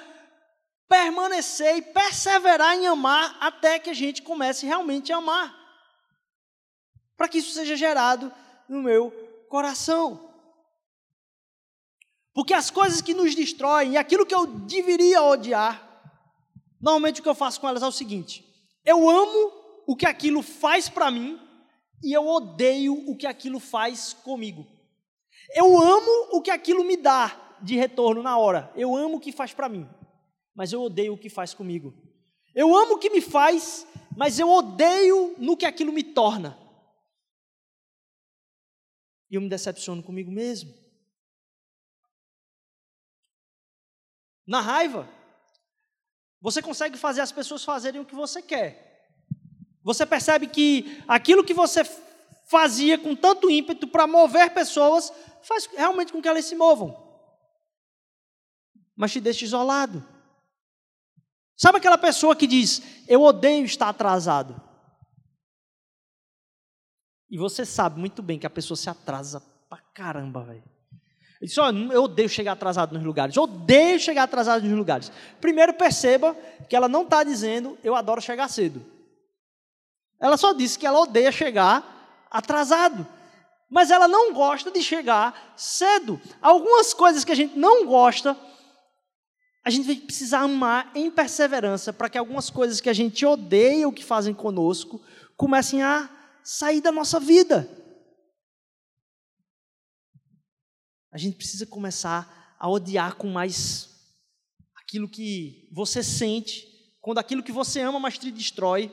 [0.94, 5.52] permanecer e perseverar em amar até que a gente comece realmente a amar.
[7.16, 8.32] Para que isso seja gerado
[8.68, 9.10] no meu
[9.48, 10.30] coração.
[12.32, 15.82] Porque as coisas que nos destroem, aquilo que eu deveria odiar,
[16.80, 18.44] normalmente o que eu faço com elas é o seguinte:
[18.84, 19.52] eu amo
[19.88, 21.40] o que aquilo faz para mim
[22.04, 24.64] e eu odeio o que aquilo faz comigo.
[25.56, 28.72] Eu amo o que aquilo me dá de retorno na hora.
[28.76, 29.88] Eu amo o que faz para mim,
[30.54, 31.92] mas eu odeio o que faz comigo.
[32.54, 33.86] Eu amo o que me faz,
[34.16, 36.56] mas eu odeio no que aquilo me torna.
[39.30, 40.72] E eu me decepciono comigo mesmo.
[44.46, 45.08] Na raiva,
[46.40, 49.08] você consegue fazer as pessoas fazerem o que você quer.
[49.82, 51.82] Você percebe que aquilo que você
[52.46, 55.12] fazia com tanto ímpeto para mover pessoas,
[55.42, 57.02] faz realmente com que elas se movam.
[58.94, 60.13] Mas te deixa isolado.
[61.56, 64.60] Sabe aquela pessoa que diz: Eu odeio estar atrasado?
[67.30, 70.62] E você sabe muito bem que a pessoa se atrasa pra caramba, velho.
[71.92, 73.36] Eu odeio chegar atrasado nos lugares.
[73.36, 75.12] Odeio chegar atrasado nos lugares.
[75.40, 76.34] Primeiro, perceba
[76.68, 78.84] que ela não está dizendo eu adoro chegar cedo.
[80.20, 83.06] Ela só disse que ela odeia chegar atrasado.
[83.68, 86.20] Mas ela não gosta de chegar cedo.
[86.40, 88.36] Algumas coisas que a gente não gosta,
[89.64, 93.88] a gente vai precisar amar em perseverança para que algumas coisas que a gente odeia
[93.88, 95.00] o que fazem conosco
[95.36, 96.10] comecem a
[96.42, 97.84] sair da nossa vida.
[101.14, 103.88] a gente precisa começar a odiar com mais
[104.74, 106.66] aquilo que você sente,
[107.00, 108.90] quando aquilo que você ama mais te destrói,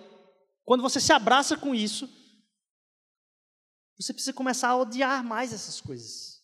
[0.63, 2.07] quando você se abraça com isso,
[3.99, 6.43] você precisa começar a odiar mais essas coisas.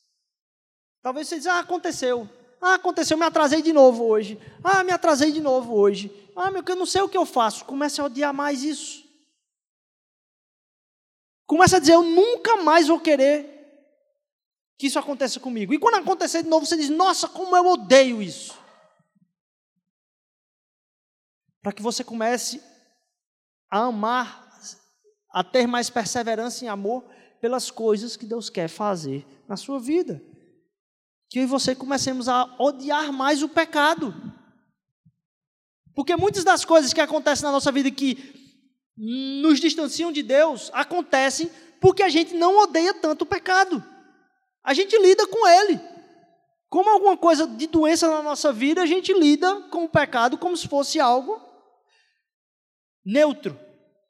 [1.04, 2.28] Talvez você diga, ah, aconteceu.
[2.62, 4.40] Ah, aconteceu, me atrasei de novo hoje.
[4.64, 6.12] Ah, me atrasei de novo hoje.
[6.36, 7.66] Ah, meu, eu não sei o que eu faço.
[7.66, 9.06] Comece a odiar mais isso.
[11.46, 13.58] Comece a dizer, eu nunca mais vou querer
[14.78, 15.74] que isso aconteça comigo.
[15.74, 18.58] E quando acontecer de novo, você diz: Nossa, como eu odeio isso.
[21.62, 22.62] Para que você comece
[23.70, 24.48] a amar,
[25.32, 27.04] a ter mais perseverança em amor
[27.42, 30.22] pelas coisas que Deus quer fazer na sua vida.
[31.30, 34.14] Que eu e você comecemos a odiar mais o pecado.
[35.94, 38.34] Porque muitas das coisas que acontecem na nossa vida que
[38.96, 43.84] nos distanciam de Deus acontecem porque a gente não odeia tanto o pecado
[44.68, 45.80] a gente lida com ele.
[46.68, 50.58] Como alguma coisa de doença na nossa vida, a gente lida com o pecado como
[50.58, 51.42] se fosse algo
[53.06, 53.58] neutro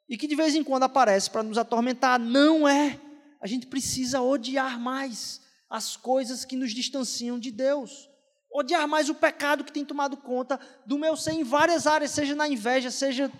[0.08, 2.18] e que de vez em quando aparece para nos atormentar.
[2.18, 2.98] Não é.
[3.40, 8.08] A gente precisa odiar mais as coisas que nos distanciam de Deus.
[8.50, 12.34] Odiar mais o pecado que tem tomado conta do meu ser em várias áreas, seja
[12.34, 13.30] na inveja, seja,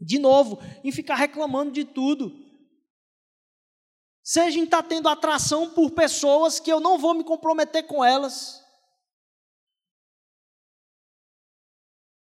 [0.00, 2.48] de novo, em ficar reclamando de tudo
[4.28, 8.04] seja em estar tá tendo atração por pessoas que eu não vou me comprometer com
[8.04, 8.62] elas,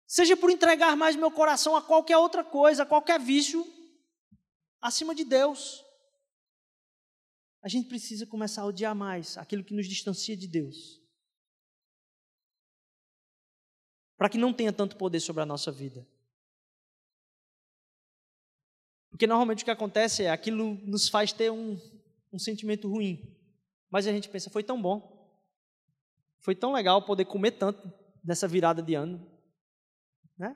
[0.05, 3.65] seja por entregar mais meu coração a qualquer outra coisa, a qualquer vício,
[4.79, 5.83] acima de Deus.
[7.61, 11.01] A gente precisa começar a odiar mais aquilo que nos distancia de Deus.
[14.15, 16.07] Para que não tenha tanto poder sobre a nossa vida.
[19.09, 21.79] Porque normalmente o que acontece é aquilo nos faz ter um,
[22.31, 23.35] um sentimento ruim.
[23.89, 25.15] Mas a gente pensa, foi tão bom.
[26.39, 27.91] Foi tão legal poder comer tanto
[28.23, 29.25] nessa virada de ano.
[30.37, 30.55] Né?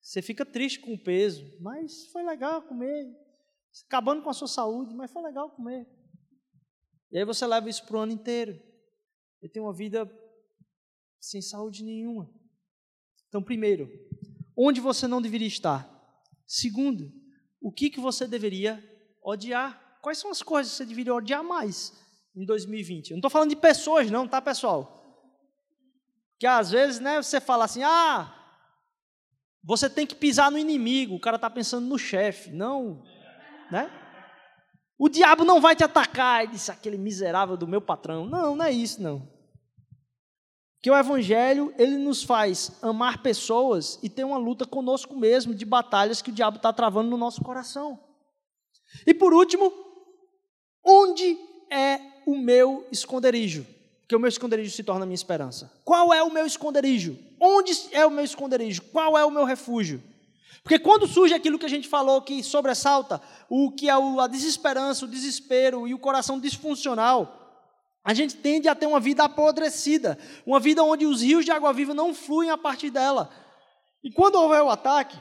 [0.00, 3.16] Você fica triste com o peso, mas foi legal comer.
[3.86, 5.86] Acabando com a sua saúde, mas foi legal comer.
[7.12, 8.58] E aí você leva isso para o ano inteiro.
[9.42, 10.10] E tem uma vida
[11.20, 12.28] sem saúde nenhuma.
[13.28, 13.88] Então, primeiro,
[14.56, 15.88] onde você não deveria estar?
[16.46, 17.12] Segundo,
[17.60, 18.82] o que, que você deveria
[19.22, 20.00] odiar?
[20.02, 21.92] Quais são as coisas que você deveria odiar mais
[22.34, 23.10] em 2020?
[23.10, 25.00] Eu não estou falando de pessoas, não, tá, pessoal?
[26.38, 28.34] Que às vezes, né, você fala assim, ah,
[29.62, 32.50] você tem que pisar no inimigo, o cara está pensando no chefe.
[32.50, 33.02] Não,
[33.70, 34.01] né?
[35.02, 38.24] O diabo não vai te atacar, ele disse aquele miserável do meu patrão.
[38.24, 39.28] Não, não é isso, não.
[40.80, 45.64] Que o evangelho, ele nos faz amar pessoas e ter uma luta conosco mesmo de
[45.64, 47.98] batalhas que o diabo está travando no nosso coração.
[49.04, 49.72] E por último,
[50.86, 51.36] onde
[51.68, 53.66] é o meu esconderijo?
[54.08, 55.72] que o meu esconderijo se torna a minha esperança.
[55.86, 57.18] Qual é o meu esconderijo?
[57.40, 58.82] Onde é o meu esconderijo?
[58.92, 60.02] Qual é o meu refúgio?
[60.62, 65.04] Porque quando surge aquilo que a gente falou que sobressalta, o que é a desesperança,
[65.04, 67.38] o desespero e o coração disfuncional,
[68.04, 71.72] a gente tende a ter uma vida apodrecida, uma vida onde os rios de água
[71.72, 73.30] viva não fluem a partir dela.
[74.02, 75.16] E quando houver o ataque,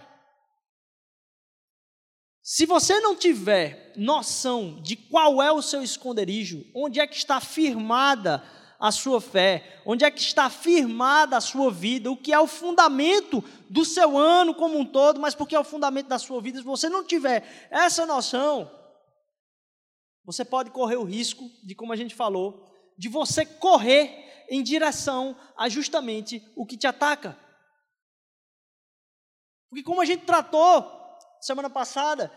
[2.41, 7.39] se você não tiver noção de qual é o seu esconderijo, onde é que está
[7.39, 8.43] firmada
[8.81, 12.47] a sua fé, onde é que está firmada a sua vida, o que é o
[12.47, 16.57] fundamento do seu ano como um todo, mas porque é o fundamento da sua vida.
[16.57, 18.71] Se você não tiver essa noção,
[20.25, 22.65] você pode correr o risco de, como a gente falou,
[22.97, 27.37] de você correr em direção a justamente o que te ataca.
[29.69, 30.91] Porque como a gente tratou
[31.39, 32.31] semana passada,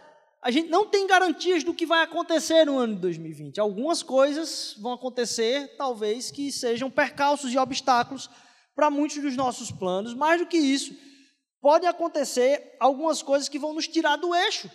[0.44, 3.58] a gente não tem garantias do que vai acontecer no ano de 2020.
[3.58, 8.28] Algumas coisas vão acontecer, talvez, que sejam percalços e obstáculos
[8.74, 10.12] para muitos dos nossos planos.
[10.12, 10.94] Mais do que isso,
[11.62, 14.70] pode acontecer algumas coisas que vão nos tirar do eixo.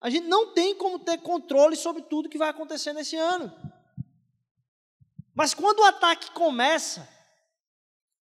[0.00, 3.52] A gente não tem como ter controle sobre tudo que vai acontecer nesse ano.
[5.34, 7.08] Mas quando o ataque começa,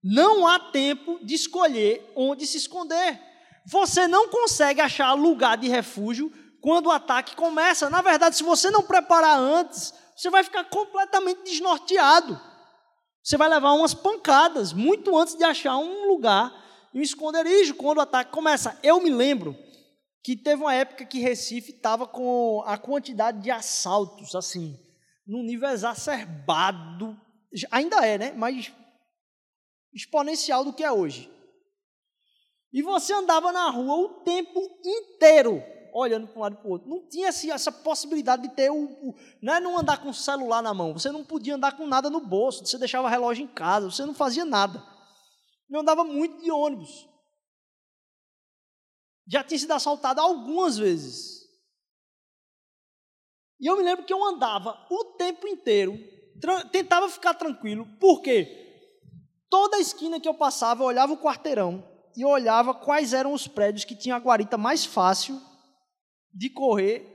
[0.02, 3.27] não há tempo de escolher onde se esconder.
[3.70, 7.90] Você não consegue achar lugar de refúgio quando o ataque começa.
[7.90, 12.40] Na verdade, se você não preparar antes, você vai ficar completamente desnorteado.
[13.22, 16.50] Você vai levar umas pancadas muito antes de achar um lugar,
[16.96, 18.80] um esconderijo, quando o ataque começa.
[18.82, 19.54] Eu me lembro
[20.24, 24.80] que teve uma época que Recife estava com a quantidade de assaltos, assim,
[25.28, 27.20] num nível exacerbado.
[27.70, 28.32] Ainda é, né?
[28.32, 28.72] Mas
[29.94, 31.30] exponencial do que é hoje.
[32.72, 36.72] E você andava na rua o tempo inteiro, olhando para um lado e para o
[36.72, 36.90] outro.
[36.90, 39.16] Não tinha assim, essa possibilidade de ter o, o.
[39.42, 40.94] Não é não andar com o celular na mão.
[40.94, 42.66] Você não podia andar com nada no bolso.
[42.66, 43.90] Você deixava relógio em casa.
[43.90, 44.84] Você não fazia nada.
[45.70, 47.08] Eu andava muito de ônibus.
[49.28, 51.38] Já tinha sido assaltado algumas vezes.
[53.60, 55.98] E eu me lembro que eu andava o tempo inteiro,
[56.72, 58.46] tentava ficar tranquilo, porque
[59.50, 61.84] toda esquina que eu passava, eu olhava o quarteirão,
[62.18, 65.40] e olhava quais eram os prédios que tinham a guarita mais fácil
[66.34, 67.14] de correr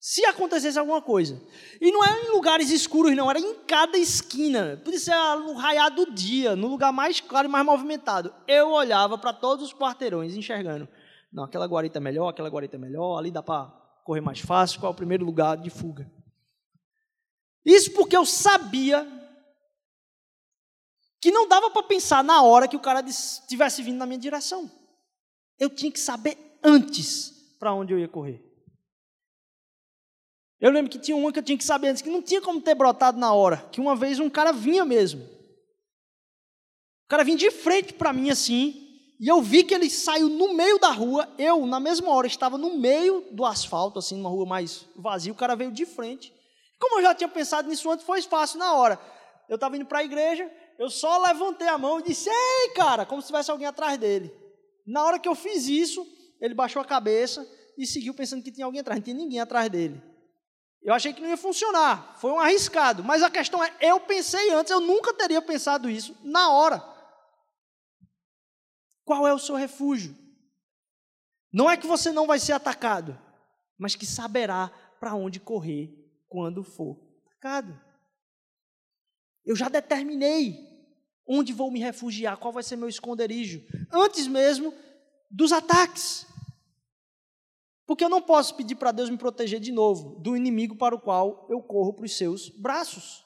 [0.00, 1.40] se acontecesse alguma coisa.
[1.80, 4.80] E não era em lugares escuros, não, era em cada esquina.
[4.84, 8.34] Podia ser no raiar do dia, no lugar mais claro e mais movimentado.
[8.48, 10.88] Eu olhava para todos os quarteirões, enxergando.
[11.32, 13.66] Não, aquela guarita é melhor, aquela guarita é melhor, ali dá para
[14.04, 16.10] correr mais fácil, qual é o primeiro lugar de fuga.
[17.64, 19.06] Isso porque eu sabia
[21.20, 24.70] que não dava para pensar na hora que o cara estivesse vindo na minha direção.
[25.58, 28.44] Eu tinha que saber antes para onde eu ia correr.
[30.60, 32.60] Eu lembro que tinha uma que eu tinha que saber antes, que não tinha como
[32.60, 35.22] ter brotado na hora, que uma vez um cara vinha mesmo.
[35.22, 38.88] O cara vinha de frente para mim assim,
[39.20, 42.58] e eu vi que ele saiu no meio da rua, eu, na mesma hora, estava
[42.58, 46.32] no meio do asfalto, assim, numa rua mais vazia, o cara veio de frente.
[46.78, 49.00] Como eu já tinha pensado nisso antes, foi fácil na hora.
[49.48, 53.04] Eu estava indo para a igreja, eu só levantei a mão e disse, ei, cara,
[53.04, 54.32] como se tivesse alguém atrás dele.
[54.86, 56.06] Na hora que eu fiz isso,
[56.40, 59.68] ele baixou a cabeça e seguiu pensando que tinha alguém atrás, não tinha ninguém atrás
[59.68, 60.00] dele.
[60.80, 64.50] Eu achei que não ia funcionar, foi um arriscado, mas a questão é, eu pensei
[64.52, 66.82] antes, eu nunca teria pensado isso na hora.
[69.04, 70.16] Qual é o seu refúgio?
[71.52, 73.18] Não é que você não vai ser atacado,
[73.76, 74.70] mas que saberá
[75.00, 75.92] para onde correr
[76.28, 77.78] quando for atacado.
[79.44, 80.67] Eu já determinei
[81.28, 83.62] onde vou me refugiar, qual vai ser meu esconderijo,
[83.92, 84.72] antes mesmo
[85.30, 86.26] dos ataques.
[87.86, 91.00] Porque eu não posso pedir para Deus me proteger de novo do inimigo para o
[91.00, 93.24] qual eu corro para os seus braços.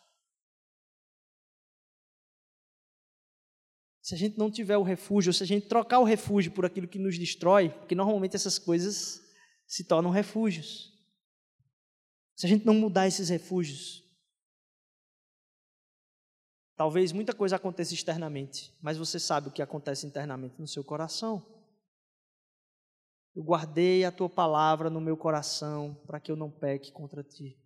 [4.02, 6.88] Se a gente não tiver o refúgio, se a gente trocar o refúgio por aquilo
[6.88, 9.22] que nos destrói, porque normalmente essas coisas
[9.66, 10.92] se tornam refúgios.
[12.34, 14.01] Se a gente não mudar esses refúgios,
[16.82, 21.40] talvez muita coisa aconteça externamente, mas você sabe o que acontece internamente no seu coração.
[23.36, 27.56] Eu guardei a tua palavra no meu coração para que eu não peque contra ti.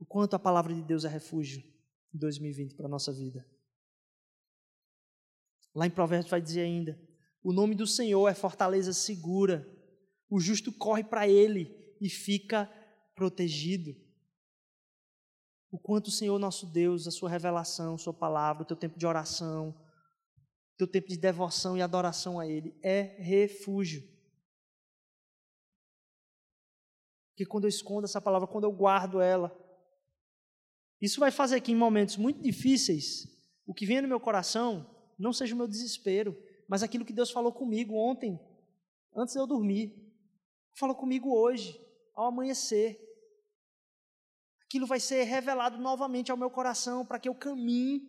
[0.00, 1.62] O quanto a palavra de Deus é refúgio
[2.12, 3.46] em 2020 para a nossa vida.
[5.72, 7.00] Lá em Provérbios vai dizer ainda:
[7.44, 9.64] o nome do Senhor é fortaleza segura,
[10.28, 12.68] o justo corre para ele e fica
[13.14, 13.94] protegido.
[15.70, 18.98] O quanto o Senhor nosso Deus, a sua revelação, a sua palavra, o teu tempo
[18.98, 19.70] de oração,
[20.74, 24.02] o teu tempo de devoção e adoração a Ele é refúgio.
[27.30, 29.56] Porque quando eu escondo essa palavra, quando eu guardo ela,
[31.00, 33.26] isso vai fazer que em momentos muito difíceis,
[33.66, 36.36] o que vem no meu coração não seja o meu desespero,
[36.68, 38.38] mas aquilo que Deus falou comigo ontem,
[39.16, 39.94] antes de eu dormir.
[40.74, 41.80] Falou comigo hoje,
[42.14, 42.98] ao amanhecer.
[44.70, 48.08] Aquilo vai ser revelado novamente ao meu coração para que eu caminhe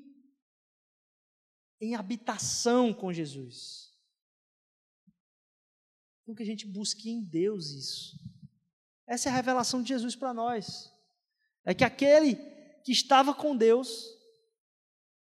[1.81, 3.91] em habitação com Jesus.
[6.21, 8.19] Então que a gente busque em Deus isso.
[9.07, 10.93] Essa é a revelação de Jesus para nós.
[11.65, 12.35] É que aquele
[12.83, 14.15] que estava com Deus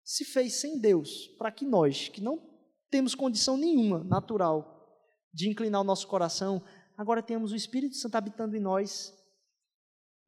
[0.03, 2.47] se fez sem Deus, para que nós, que não
[2.91, 5.03] temos condição nenhuma natural
[5.33, 6.63] de inclinar o nosso coração,
[6.95, 9.11] agora temos o Espírito Santo habitando em nós,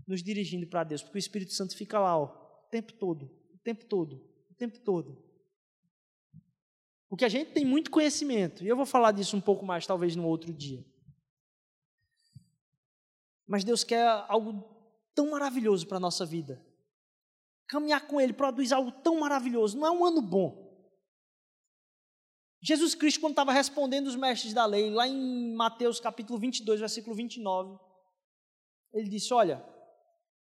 [0.08, 3.58] nos dirigindo para Deus, porque o Espírito Santo fica lá, ó, o tempo todo, o
[3.60, 4.16] tempo todo,
[4.50, 5.24] o tempo todo.
[7.10, 10.16] Porque a gente tem muito conhecimento, e eu vou falar disso um pouco mais, talvez,
[10.16, 10.86] no outro dia.
[13.48, 14.64] Mas Deus quer algo
[15.14, 16.66] tão maravilhoso para a nossa vida.
[17.68, 19.78] Caminhar com Ele produz algo tão maravilhoso.
[19.78, 20.66] Não é um ano bom.
[22.62, 27.16] Jesus Cristo, quando estava respondendo os mestres da lei, lá em Mateus capítulo 22, versículo
[27.16, 27.78] 29,
[28.92, 29.64] ele disse: Olha,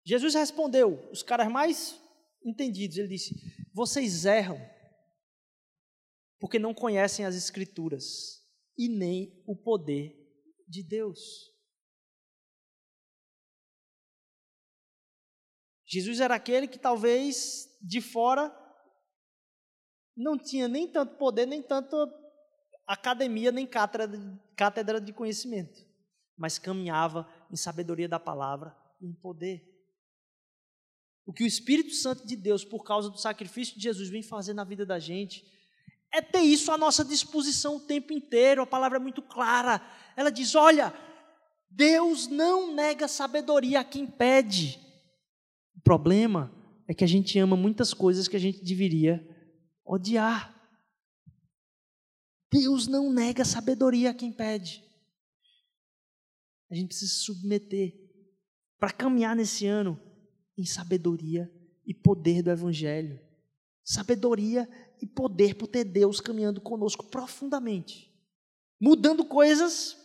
[0.09, 2.01] Jesus respondeu, os caras mais
[2.43, 3.35] entendidos, ele disse:
[3.75, 4.59] Vocês erram,
[6.41, 8.43] porque não conhecem as Escrituras
[8.75, 10.17] e nem o poder
[10.67, 11.21] de Deus.
[15.87, 18.51] Jesus era aquele que talvez de fora
[20.17, 21.97] não tinha nem tanto poder, nem tanto
[22.87, 25.87] academia, nem cátedra, de conhecimento,
[26.35, 29.78] mas caminhava em sabedoria da palavra em poder.
[31.29, 34.55] O que o Espírito Santo de Deus, por causa do sacrifício de Jesus, vem fazer
[34.55, 35.45] na vida da gente,
[36.11, 38.62] é ter isso à nossa disposição o tempo inteiro.
[38.62, 39.79] A palavra é muito clara.
[40.16, 40.91] Ela diz: olha,
[41.70, 44.81] Deus não nega sabedoria a quem pede.
[45.76, 46.51] O problema
[46.89, 49.22] é que a gente ama muitas coisas que a gente deveria
[49.85, 50.59] odiar.
[52.51, 54.83] Deus não nega sabedoria a quem pede.
[56.70, 57.93] A gente precisa se submeter
[58.79, 60.08] para caminhar nesse ano
[60.59, 61.51] em sabedoria
[61.87, 63.19] e poder do Evangelho.
[63.85, 64.69] Sabedoria
[65.01, 68.13] e poder por ter Deus caminhando conosco profundamente,
[68.81, 69.97] mudando coisas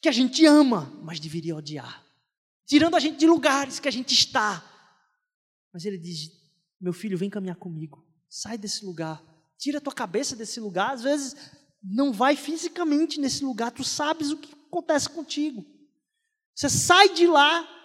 [0.00, 2.06] que a gente ama, mas deveria odiar,
[2.66, 4.62] tirando a gente de lugares que a gente está,
[5.72, 6.30] mas ele diz:
[6.80, 8.06] Meu filho, vem caminhar comigo.
[8.28, 9.24] Sai desse lugar.
[9.56, 10.92] Tira a tua cabeça desse lugar.
[10.92, 11.36] Às vezes,
[11.82, 13.72] não vai fisicamente nesse lugar.
[13.72, 15.64] Tu sabes o que acontece contigo.
[16.54, 17.77] Você sai de lá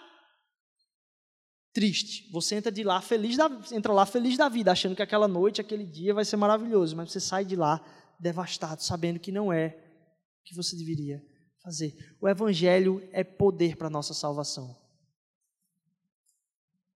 [1.74, 2.30] triste.
[2.30, 5.60] Você entra de lá feliz da, entra lá feliz da vida, achando que aquela noite,
[5.60, 6.96] aquele dia vai ser maravilhoso.
[6.96, 7.84] Mas você sai de lá
[8.18, 9.76] devastado, sabendo que não é
[10.40, 11.20] o que você deveria
[11.62, 11.92] fazer.
[12.20, 14.80] O Evangelho é poder para a nossa salvação.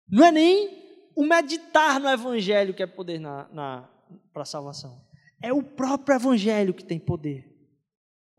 [0.08, 3.90] Não é nem o meditar no Evangelho que é poder na, na
[4.32, 5.04] para a salvação.
[5.42, 7.44] É o próprio Evangelho que tem poder.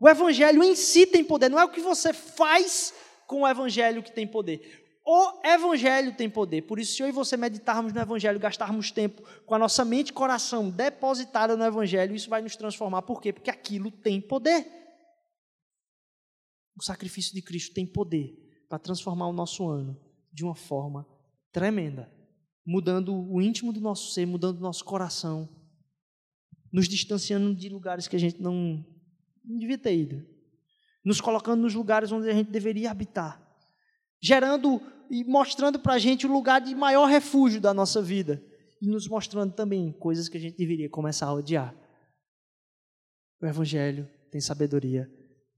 [0.00, 2.94] O Evangelho em si tem poder, não é o que você faz
[3.26, 4.89] com o Evangelho que tem poder.
[5.12, 6.62] O Evangelho tem poder.
[6.62, 10.10] Por isso, se eu e você meditarmos no Evangelho, gastarmos tempo com a nossa mente
[10.10, 13.02] e coração depositada no Evangelho, isso vai nos transformar.
[13.02, 13.32] Por quê?
[13.32, 14.64] Porque aquilo tem poder.
[16.76, 18.38] O sacrifício de Cristo tem poder
[18.68, 20.00] para transformar o nosso ano
[20.32, 21.04] de uma forma
[21.50, 22.08] tremenda,
[22.64, 25.48] mudando o íntimo do nosso ser, mudando o nosso coração,
[26.72, 28.86] nos distanciando de lugares que a gente não,
[29.44, 30.24] não devia ter ido.
[31.04, 33.44] nos colocando nos lugares onde a gente deveria habitar,
[34.22, 34.80] gerando
[35.10, 38.40] e mostrando para a gente o lugar de maior refúgio da nossa vida
[38.80, 41.74] e nos mostrando também coisas que a gente deveria começar a odiar.
[43.42, 45.10] O Evangelho tem sabedoria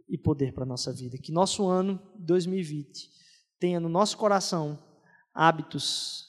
[0.09, 1.18] e poder para a nossa vida.
[1.18, 3.11] Que nosso ano 2020
[3.59, 4.82] tenha no nosso coração
[5.34, 6.26] hábitos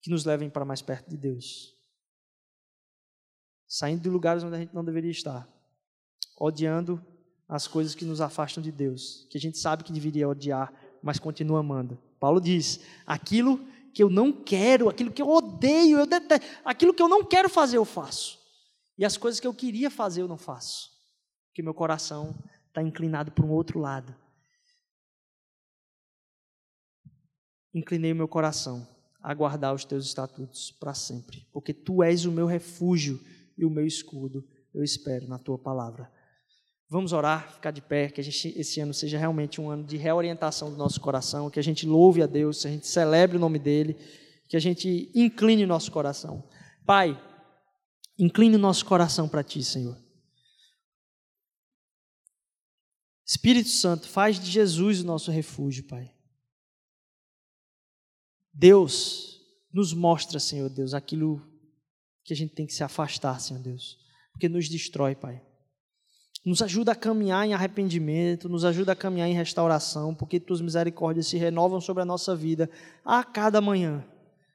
[0.00, 1.74] que nos levem para mais perto de Deus.
[3.66, 5.46] Saindo de lugares onde a gente não deveria estar,
[6.40, 7.04] odiando
[7.48, 10.72] as coisas que nos afastam de Deus, que a gente sabe que deveria odiar,
[11.02, 11.98] mas continua amando.
[12.20, 13.58] Paulo diz: aquilo
[13.94, 17.48] que eu não quero, aquilo que eu odeio, eu detesto, aquilo que eu não quero
[17.48, 18.38] fazer, eu faço.
[18.98, 20.90] E as coisas que eu queria fazer, eu não faço.
[21.48, 22.36] Porque meu coração
[22.66, 24.14] está inclinado para um outro lado.
[27.72, 28.86] Inclinei o meu coração
[29.22, 33.20] a guardar os teus estatutos para sempre, porque tu és o meu refúgio
[33.56, 34.46] e o meu escudo.
[34.74, 36.10] Eu espero na tua palavra.
[36.90, 39.98] Vamos orar, ficar de pé, que a gente, esse ano seja realmente um ano de
[39.98, 43.40] reorientação do nosso coração, que a gente louve a Deus, que a gente celebre o
[43.40, 43.94] nome dEle,
[44.48, 46.48] que a gente incline o nosso coração.
[46.86, 47.20] Pai,
[48.18, 50.02] incline o nosso coração para Ti, Senhor.
[53.26, 56.10] Espírito Santo, faz de Jesus o nosso refúgio, Pai.
[58.50, 59.38] Deus,
[59.70, 61.46] nos mostra, Senhor Deus, aquilo
[62.24, 63.98] que a gente tem que se afastar, Senhor Deus,
[64.32, 65.46] porque nos destrói, Pai.
[66.44, 71.26] Nos ajuda a caminhar em arrependimento, nos ajuda a caminhar em restauração, porque tuas misericórdias
[71.26, 72.70] se renovam sobre a nossa vida
[73.04, 74.04] a cada manhã.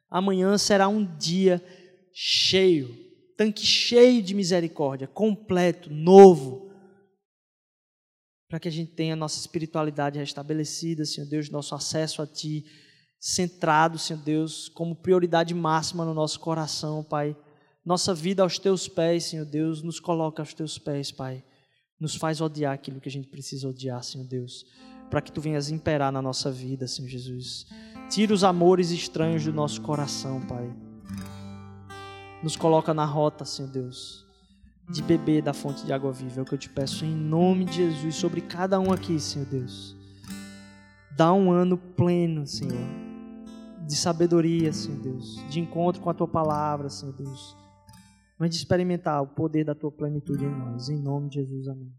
[0.10, 1.62] Amanhã será um dia
[2.14, 2.96] cheio,
[3.38, 6.72] tanque cheio de misericórdia, completo, novo,
[8.48, 12.64] para que a gente tenha a nossa espiritualidade restabelecida, Senhor Deus, nosso acesso a Ti
[13.20, 17.36] centrado, Senhor Deus, como prioridade máxima no nosso coração, Pai.
[17.86, 21.44] Nossa vida aos Teus pés, Senhor Deus, nos coloca aos Teus pés, Pai
[22.00, 24.66] nos faz odiar aquilo que a gente precisa odiar, Senhor Deus,
[25.10, 27.66] para que tu venhas imperar na nossa vida, Senhor Jesus.
[28.10, 30.70] Tira os amores estranhos do nosso coração, Pai.
[32.41, 34.26] Nos coloca na rota, Senhor Deus,
[34.89, 36.39] de beber da fonte de água viva.
[36.39, 39.48] É o que eu te peço em nome de Jesus sobre cada um aqui, Senhor
[39.48, 39.96] Deus.
[41.16, 42.88] Dá um ano pleno, Senhor,
[43.88, 47.62] de sabedoria, Senhor Deus, de encontro com a tua palavra, Senhor Deus
[48.38, 50.90] mas de experimentar o poder da tua plenitude em nós.
[50.90, 51.94] Em nome de Jesus, amém.